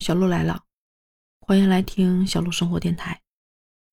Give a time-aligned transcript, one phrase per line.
[0.00, 0.62] 小鹿来了，
[1.46, 3.20] 欢迎来听小鹿生活电台。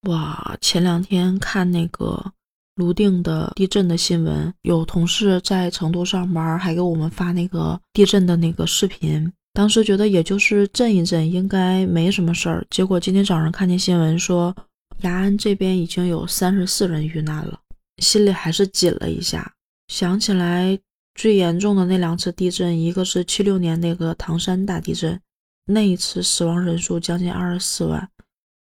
[0.07, 2.31] 哇，前两天看那个
[2.75, 9.31] 泸定的地震的新闻，有同事在成都上班，还给我们发那个地震的那个视频。
[9.51, 12.65] 当时觉得也就是震一震，应该没什么事儿。
[12.69, 14.55] 结果今天早上看见新闻说，
[15.01, 17.59] 雅安这边已经有三十四人遇难了，
[17.97, 19.53] 心里还是紧了一下。
[19.89, 20.79] 想起来
[21.15, 25.19] 最严重的那两次地震，一个是七六年那个唐山大地震。
[25.67, 28.09] 那一次死亡人数将近二十四万，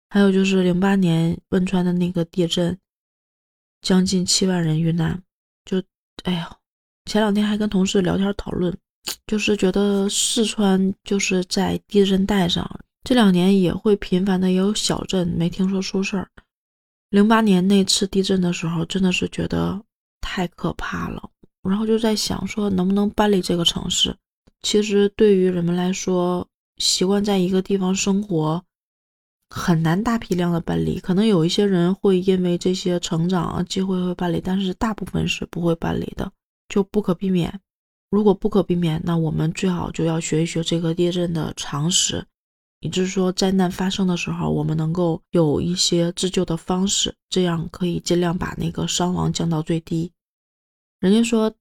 [0.09, 2.77] 还有就是零八年汶川的那个地震，
[3.83, 5.23] 将近七万人遇难。
[5.65, 5.83] 就
[6.25, 6.57] 哎呀，
[7.05, 8.75] 前两天还跟同事聊天讨论，
[9.27, 16.29] 就是觉得四川就是在地震带上，这两年也会频繁的也有小震，没听说出事儿。
[17.11, 19.81] 零八年那次地震的时候，真的是觉得
[20.21, 21.31] 太可怕了，
[21.63, 24.17] 然后就在想说能不能搬离这个城市。
[24.63, 28.65] 其实对于人们来说，习惯在一个地方生活，
[29.49, 30.99] 很难大批量的搬离。
[31.01, 36.31] 可能有一些人会因为这些成长啊机会会搬离，但是大部分是不会搬离的，
[36.69, 37.61] 就不可避免。
[38.11, 42.25] 如果不可避免，那我们最好就要学一学这个地震的常识，
[42.81, 50.13] 也就是说，灾难发生的时候，我们能够有一些自救的方式，这样可以尽量把那个伤亡降到最低。
[51.01, 51.53] 人家说，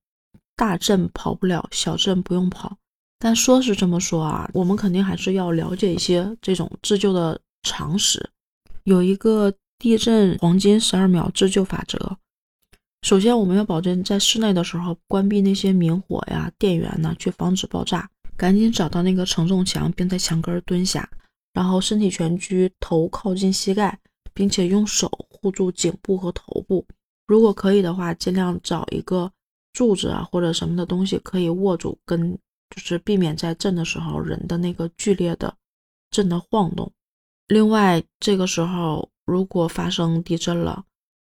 [0.56, 2.78] 大震跑不了，小震不用跑。
[3.26, 8.30] 但说是这么说啊，我们肯定还是要了解一些这种自救的常识。
[8.84, 12.20] 有一个地震黄金十二秒自救法则。
[13.02, 18.08] 首先，我们要保证在室内的时候关闭那些明火呀、电源呢，去防止爆炸。
[18.38, 21.10] 赶紧找到那个承重墙，并在墙根蹲下，
[21.52, 24.00] 然后身体蜷曲，头靠近膝盖，
[24.36, 26.86] 并且用手护住颈部和头部。
[27.26, 29.32] 如果可以的话，尽量找一个
[29.73, 32.38] 柱子啊或者什么的东西可以握住跟。
[32.69, 35.53] 就是避免在震的时候人的那个剧烈的
[36.09, 36.91] 震的晃动。
[37.47, 40.83] 另外，这个时候如果发生地震了，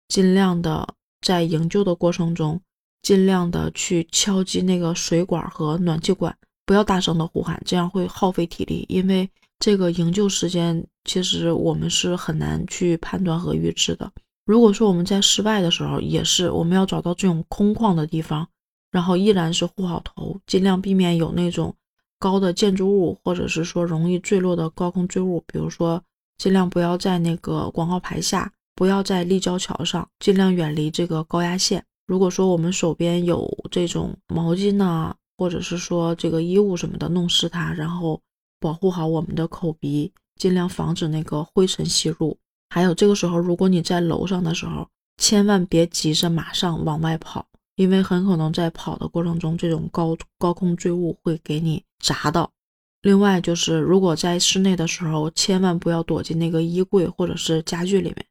[0.09, 0.87] 尽量的
[1.21, 2.61] 在营救的过程中，
[3.03, 6.37] 尽量的去敲击那个水管和暖气管，
[6.67, 8.85] 不要大声的呼喊，这样会耗费体力。
[8.89, 14.13] 因为这个营救时间其实我们是很难去判断和预知的。
[14.45, 18.47] 如果说我们在室外的时候，也是我们要找到这种空旷的地方。
[18.91, 21.75] 然后依然是护好头，尽量避免有那种
[22.19, 25.43] 高的建筑物，或者是说容易坠落的高空坠物。
[25.47, 26.03] 比如说，
[26.39, 31.85] 尽量不要在那个广告牌下，不要在立交桥上，尽量远离这个高压线。
[32.07, 38.21] 如果说我们手边有这种毛巾呢，或者是说这个衣物什么的，弄湿它，然后
[38.59, 42.37] 保护好我们的口鼻，尽量防止那个灰尘吸入。
[42.69, 47.47] 还有这个时候，如果你在楼上的时候，千万别急着马上往外跑。
[47.81, 52.53] 因为很可能在跑的过程中，这种高高空坠物会给你砸到。
[53.01, 58.27] 另外就是，如果在室内的时候，千万不要躲进那个衣柜或者是家具里面，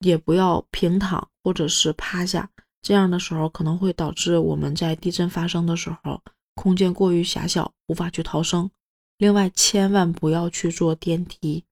[0.00, 2.50] 也不要平躺或者是趴下，
[2.82, 6.20] 这样的时候可能会导致我们在地震发生的时候，
[6.54, 8.70] 空间过于狭小，无法去逃生。
[9.16, 11.64] 另外，千万不要去坐电梯。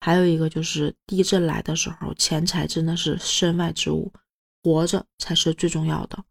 [0.00, 4.12] 还有一个就是，地震来的时候，钱财真的是身外之物，
[4.64, 6.24] 活着才是最重要的。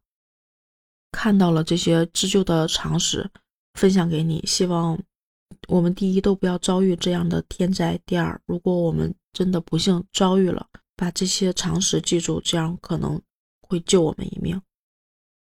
[1.16, 3.32] 看到了这些自救的常识，
[3.76, 4.44] 分享给你。
[4.46, 5.00] 希望
[5.70, 7.98] 我们第一都不要遭遇这样的天灾。
[8.06, 10.68] 第二，如果我们真的不幸遭遇了，
[10.98, 13.20] 把这些常识记住，这样可能
[13.62, 14.62] 会救我们一命。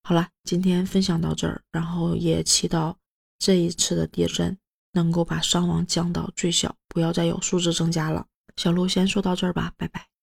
[0.03, 2.93] 好了，今天分享到这儿，然后也祈祷
[3.39, 4.55] 这一次的地震
[4.93, 8.27] 能够把伤亡降到最小，不要再有数字增加了。
[8.57, 10.07] 小鹿先说到这儿吧，拜拜。